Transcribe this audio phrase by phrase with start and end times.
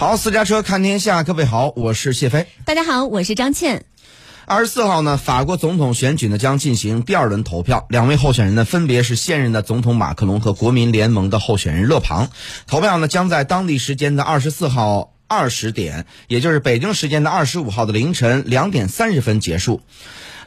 [0.00, 2.46] 好，私家车看天下，各位好，我是谢飞。
[2.64, 3.84] 大家好，我是张倩。
[4.46, 12.30] 二十四号呢，法国总统选举呢将进行第二轮投票，两位候选人呢分别是现任的总统马克龙和国民联盟的候选人勒庞。
[12.66, 19.82] 投票呢将在当地时间的二十四号二十点，也就是北京时间的二十五号的凌晨两点三十分结束。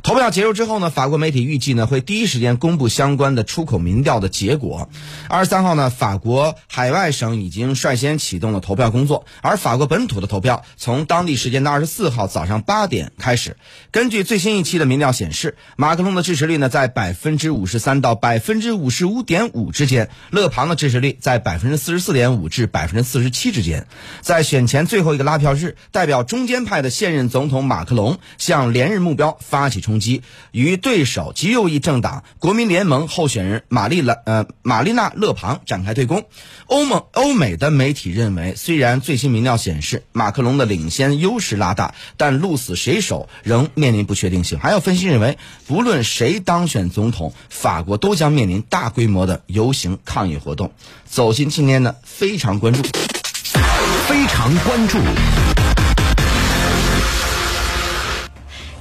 [0.04, 4.90] 投票结束之后呢，法国媒体预计呢会第一时间公布相关的出口民调的结果。
[5.30, 13.56] 二十三号呢，法国海外省已经率先启动了投票工作，而法国本土的投票从当地时间的二十四号早上八点开始。
[13.92, 23.88] 根据最新一期的民调显示，马克龙的支持率呢在百分之五十三到百分之五十五点五之间，勒庞的支持率在百分之四十四点五至百分之四十七之间。
[24.20, 29.93] 在选前最后一个拉票日，代表中间派的现任总统马克龙向连任目标发起冲。
[29.94, 36.26] 冲击，与对手极右翼政党国民联盟候选人玛丽兰呃玛丽娜勒庞展开对攻。
[36.66, 44.58] 欧盟欧美的媒体认为，虽然最新民调显示马克龙的领先优势拉大，但鹿死谁手仍面临不确定性。
[44.58, 50.72] 还有分析认为，不论谁当选总统，法国都将面临大规模的游行抗议活动。
[51.06, 52.82] 走进今天的非常关注，
[54.08, 54.98] 非常关注。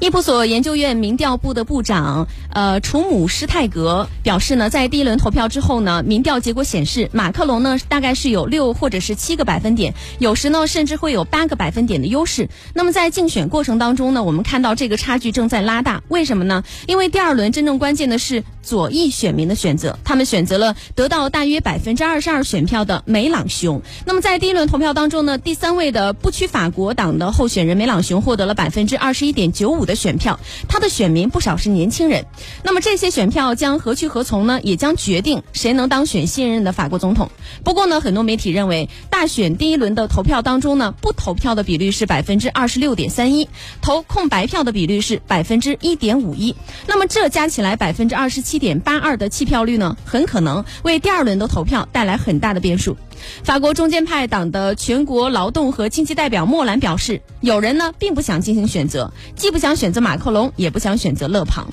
[0.03, 12.49] 伊普索研究院民调部的部长呃楚姆施泰格表示呢，在第一轮投票之后呢，民调结果显示马克龙呢大概是有六或者是七个百分点，有时呢甚至会有八个百分点的优势。
[12.75, 16.03] 那么在竞选过程当中呢，我们看到这个差距正在拉大。
[16.09, 16.65] 为什么呢？
[16.89, 23.81] 因为第二轮真正关键的是左翼选民的选择，他们选择了得到大约百分之二十二选票的梅朗雄。
[24.05, 29.92] 那么在第一轮投票当中呢，第三位的不屈法国党的候选人梅朗雄获得了百分之二十一点九五的。
[29.95, 32.25] 选票，他的选民不少是年轻人。
[32.63, 34.61] 那么这些选票将何去何从呢？
[34.63, 37.31] 也将决定谁能当选现任的法国总统。
[37.65, 43.49] 不过呢，很多媒体认为，大选第一轮的投票当中呢，不投票的比率是百分之二十六点三一，
[43.81, 46.55] 投空白票的比率是百分之一点五一。
[46.87, 52.97] 那么这加起来百分之二十七点八二的弃票率呢，很可能为第二轮的投票带来很大的变数。
[53.45, 61.69] 法国中间派党的全国劳动和经济代表莫兰表示，有人呢并不想进行选择，既不想选择马克龙，也不想选择勒庞。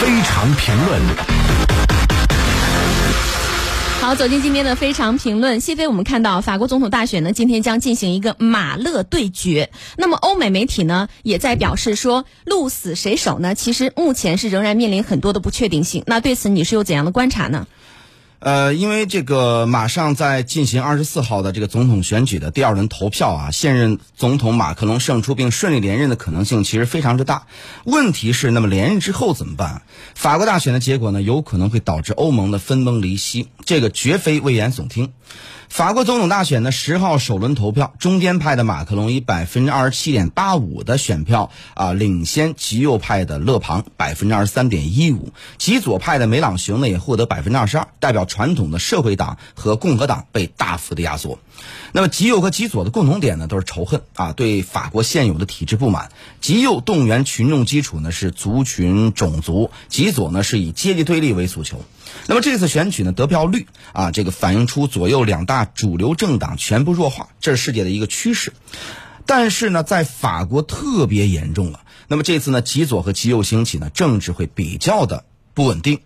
[0.00, 1.37] 非常评论。
[4.00, 5.60] 好，走进今天的非常评论。
[5.60, 9.70] 谢飞，我们看到法国总统大选呢，今天将进行一个马勒对决。
[9.96, 13.56] 那么，欧美媒体呢也在表示说，鹿死谁手呢？
[13.56, 16.04] 其实目前是仍然面临很多的不确定性。
[16.06, 17.66] 那对此你是有怎样的观察呢？
[18.40, 27.46] 呃，因为这个马上在进行二十四号的这个总统选举的第二轮投票啊，现任总统马克龙胜出并顺利连任的可能性其实非常之大。
[27.84, 29.82] 问题是，那么连任之后怎么办？
[30.14, 35.12] 法国大选的结果呢，有可能会导致欧盟的分崩离析，这个绝非危言耸听。
[35.68, 51.38] 法国总统大选的十号首轮投票，中间派的马克龙以百分之二十七点八五的选票啊领先极右派的勒庞百分之二十三点一五，极左派的梅朗雄呢也获得百分之二十二，代表传统的社会党和共和党被大幅的压缩。
[51.92, 56.10] 那么极右和极左的共同点呢都是仇恨啊，对法国现有的体制不满。
[56.40, 61.82] 极右动员群众基础呢是族群种族，极左呢是以阶级对立为诉求。
[62.26, 68.52] 那么这次选举呢，得票率啊，这个反映出左右两大大主流政党全部弱化，这是世界的一个趋势。
[69.26, 71.80] 但是呢，在法国特别严重了。
[72.06, 75.24] 那么这次呢，极左和极右兴起呢，政治会比较的
[75.54, 75.98] 不稳定。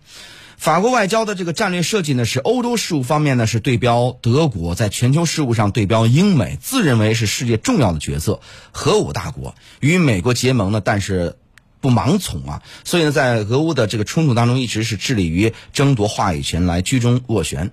[0.57, 8.39] 法国外交的这个战略设计呢，是欧洲事务方面呢是对标德国，在全球事务上对标英美，自认为是世界重要的角色，
[8.71, 11.37] 核武大国，与美国结盟呢，但是。
[11.83, 17.71] 不盲从啊，所以呢，在俄乌的这个冲突当中，一直是致力于争夺话语权来居中斡旋。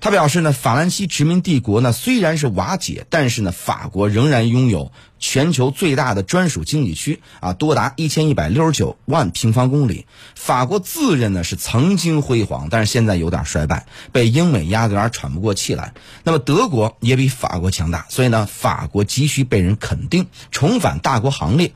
[0.00, 10.06] 他表示呢，法兰西殖民帝国呢虽然是瓦解，但是呢，法国仍然拥有全球最大的专属经济区啊，多达一千一百六十九万平方公里。
[10.34, 15.94] 法国自认呢是曾经辉煌，但是现在有点衰败，被英美压得有点喘不过气来。
[16.24, 21.72] 那么德国也比法国强大，所以呢，法国急需被人肯定，重返大国行列。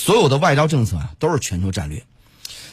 [0.00, 2.04] 所有的外交政策啊，都是全球战略。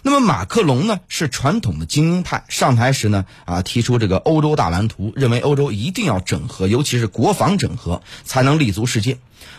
[0.01, 9.17] 那么马克龙呢是传统的精英派，上台时呢啊提出这个欧洲大蓝图，认为欧洲一定要整合，尤其是国防整合，才能立足世界。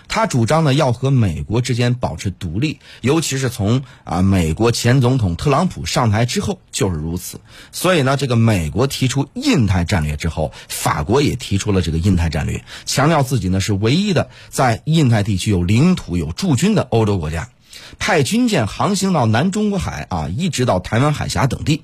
[0.08, 7.38] 他主张呢要和美国之间保持独立，尤其是从啊美国前总统特朗普上台之后就是如此。
[7.70, 17.50] 所以呢，这个美国提出印太战略之后，法国也提出了这个印太战略，强调自己呢是唯一的在印太地区有领土、有驻军的欧洲国家。
[17.98, 21.82] 派军舰航行到南中国海啊，一直到台湾海峡等地。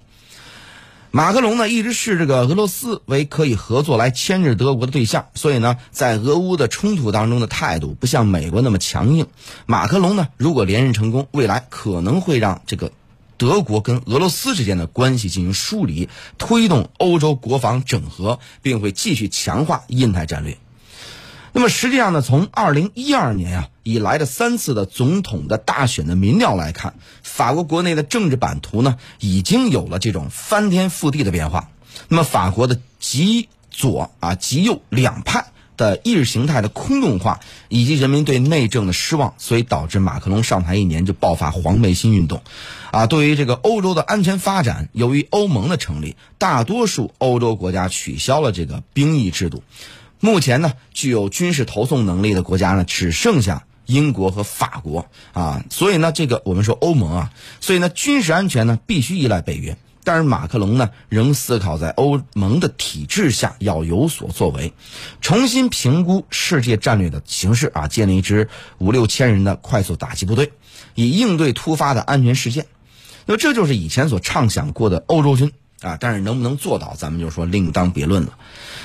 [1.10, 9.28] 马克龙呢，一直视这个俄罗斯为可以合作来牵制德国的对象，所以呢，在俄乌的冲突当中的态度不像美国那么强硬。
[9.64, 12.90] 马克龙呢，如果连任成功，未来可能会让这个
[13.36, 20.58] 德国跟俄罗斯之间的关系进行梳理，推动欧洲国防整合，并会继续强化印太战略。
[21.56, 31.70] 那么实际上呢，从二零一二年啊以来的三次的总统的大选的民调来看，法国国内的政治版图呢已经有了这种翻天覆地的变化。
[32.08, 35.46] 那么法国的极左啊极右两派
[35.76, 42.42] 的意识形态的空洞化，以及人民对内政的失望，所以导致马克龙上台一年就爆发黄背心运动。
[42.90, 49.62] 啊，对于这个欧洲的安全发展，由于欧盟的成立，大多数欧洲国家取消了这个兵役制度。
[50.24, 55.04] 目前呢，具有军事投送能力的国家呢，只剩下英国和法国
[55.34, 55.62] 啊。
[55.68, 57.30] 所以呢，这个我们说欧盟啊，
[57.60, 59.76] 所以呢，军事安全呢必须依赖北约。
[60.02, 64.72] 但是马克龙呢，仍思考在欧盟的体制下要有所作为，
[65.20, 68.48] 重新评估世界战略的形势啊，建立一支
[68.78, 70.52] 五六千人的快速打击部队，
[70.94, 72.64] 以应对突发的安全事件。
[73.26, 75.52] 那这就是以前所畅想过的欧洲军
[75.84, 75.98] 啊。
[76.00, 78.32] 但是能不能做到，咱们就说另当别论了。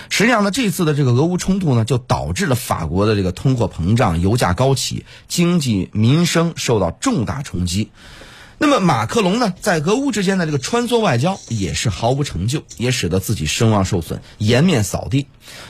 [0.09, 7.91] 实际上呢，这次的这个俄乌冲突呢，就导致了法国的这个通货膨胀、油价高企，经济民生受到重大冲击。
[8.61, 15.27] 那么马克龙呢，在俄乌之间的这个穿梭外交也是毫无成就，也使得自己声望受损，颜面扫地。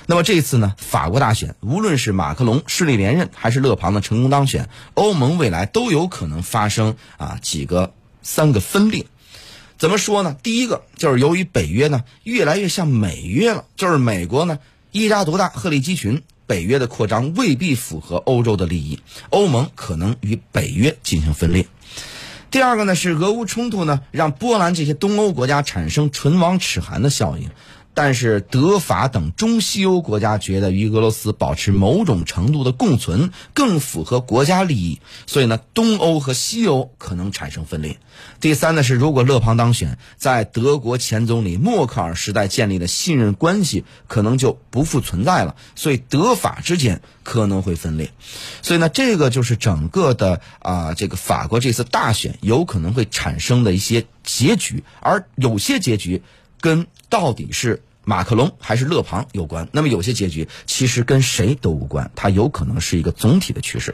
[0.08, 7.94] 那么这次呢，法国大选，无论是马克龙顺利连任，还是勒庞的成功当选，欧盟未来都有可能发生啊几个
[8.24, 9.06] 三个分裂。
[9.80, 10.36] 怎么说呢？
[10.44, 14.60] 第一个就是由于北约呢越来越像美约了，就是美国呢
[14.92, 19.00] 一家独大，鹤立鸡群，北约的扩张未必符合欧洲的利益，
[19.30, 21.66] 欧盟可能与北约进行分裂。
[22.52, 27.50] 第二个呢是俄乌冲突呢让波兰这些东欧国家产生唇亡齿寒的效应。
[28.02, 37.98] 但是德法等中西欧国家觉得与俄罗斯保持某种程度的共存更符合国家利益，所以呢，东欧和西欧可能产生分裂。
[38.40, 48.12] 第三呢是，如果勒庞当选，在德国前总理默克尔时代建立的信任关系可能就不复存在了，所以德法之间可能会分裂。
[48.62, 56.24] 所以呢，这个就是整个的啊，这个法国这次大选有可能会产生的一些结局，而有些结局
[56.62, 57.84] 跟到底是。
[58.10, 63.94] 马克龙还是勒庞有关，那么有些结局其实跟谁都无关，它有可能是一个总体的趋势。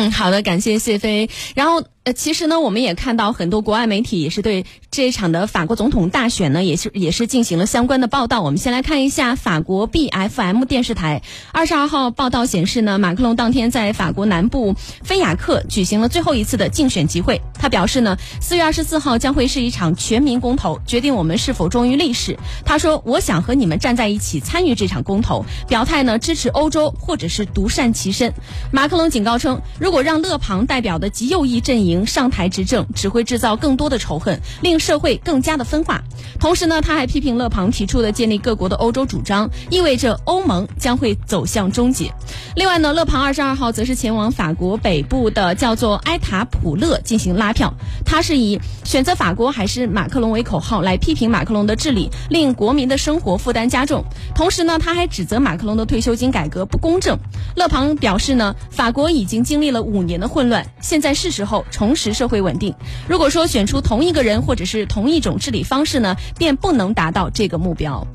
[0.00, 1.28] 嗯，好的，感谢谢飞。
[1.54, 1.84] 然后。
[2.02, 8.40] 呃，其实呢，我们也看到很多国外媒体也是对这一场的法国总统大选呢，也是也是进行了相关的报道。
[8.40, 11.20] 我们先来看一下法国 B F M 电视台
[11.52, 14.74] 二十二号报道显示呢，马克龙当天在法国南部
[15.04, 17.42] 菲亚克举行了最后一次的竞选集会。
[17.52, 22.38] 他表示呢，四月二十四号将会是一场全民公投，决定我们是否忠于历史。
[22.64, 28.32] 他说：“我想和你们站在一起参与这场公投，表态呢支持欧洲，或者是独善其身。”
[28.72, 32.06] 马克龙警告称，如如果让勒庞代表的极右翼阵营。
[32.06, 36.00] 上台执政只会制造更多的仇恨，令社会更加的分化。
[36.38, 42.08] 同时呢，他还批评勒庞提出的建立各国的欧洲主张，意味着欧盟将会走向终结。
[42.54, 47.74] 另外呢，勒庞二十二号则是前往法国北部的叫做埃塔普勒进行拉票。
[48.04, 54.04] 他是以选择法国还是马克龙为口号来批评马克龙的治理，令国民的生活负担加重。
[54.36, 57.18] 同时呢，他还指责马克龙的退休金改革不公正。
[57.56, 61.64] 勒庞表示呢，法国已经经历了五年的混乱，现在是时候。
[61.70, 62.74] 重拾社会稳定。
[63.08, 68.06] 如果说选出同一个人或者是同一种治理方式呢，便不能达到这个目标。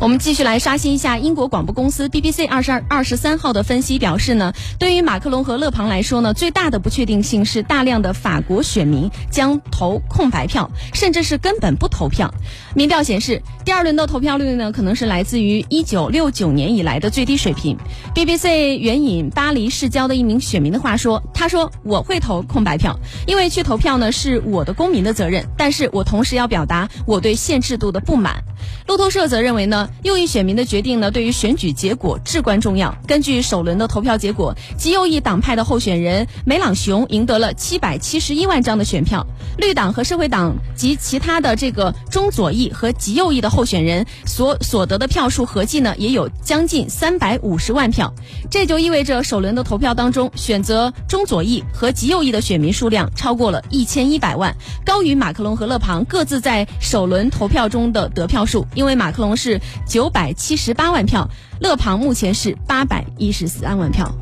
[0.00, 12.32] 我们继续来刷新一下英国广播公司 BBC 二十二二十三号的分析表示呢，对于马克龙和勒庞来说呢，最大的不确定性是大量的法国选民将投空白票，甚至是根本不投票。
[12.76, 17.76] 民调显示，第二轮的投票率呢，可能是来自于一九六九年以来的最低水平。
[18.14, 28.44] BBC 援引巴黎市郊的一名选民的话说：“他说我会投空白票，因为去投票呢是我的公民的责任，但是我同时要表达我对现制度的不满。”
[28.86, 32.96] 路透社则认为呢，右翼选民的决定呢，对于选举结果至关重要。
[33.06, 39.26] 根据首轮的投票结果，极右翼党派的候选人梅朗雄赢得了七百七十一万张的选票，
[39.58, 48.14] 绿党和社会党及其他的这个中左翼和极右翼的候选人所所得的票数合计呢，也有将近三百五十万票。
[48.50, 58.66] 这就意味着首轮的投票当中，选择中左翼和极右翼的选民数量超过了一千一百万，高于马克龙和勒庞各自在首轮投票中的得票数。
[58.74, 61.28] 因为马克龙是九百七十八万票，
[61.60, 64.12] 勒庞目前是八百一十三万票。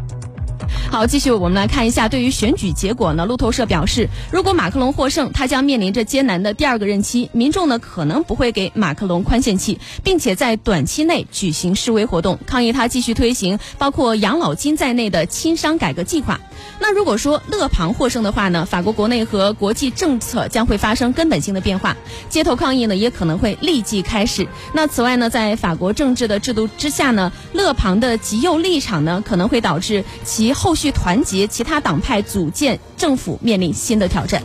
[0.90, 16.40] 好，继续我们来看一下，对于选举结果呢，路透社表示，如果马克龙获胜，他将面临着艰难的第二个任期，民众呢可能不会给马克龙宽限期，并且在短期内举行示威活动，抗议他继续推行包括养老金在内的轻商改革计划。
[16.78, 21.96] 那如果说勒庞获胜的话呢，法国国内和国际政策将会发生根本性的变化，
[22.28, 24.46] 街头抗议呢也可能会立即开始。
[24.72, 34.40] 那此外呢，在法国政治的制度之下呢，勒庞的极右立场呢可能会导致其及后续团结其他党派组建政府面临新的挑战。